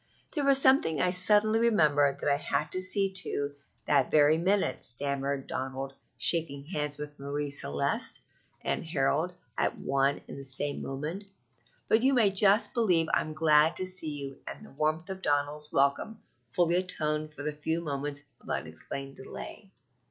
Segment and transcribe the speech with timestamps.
[0.33, 3.53] "There was something I suddenly remembered that I had to see to
[3.85, 8.21] that very minute," stammered Donald, shaking bands with Marie Celeste
[8.63, 11.25] and Harold at one and the same moment;
[11.87, 15.71] "but you may just believe I'm glad to see you and the warmth of Donald's
[15.71, 19.69] welcome fully atoned for the few moments of unexplained delay.